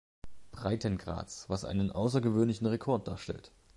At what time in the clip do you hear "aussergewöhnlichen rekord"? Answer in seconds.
1.91-3.07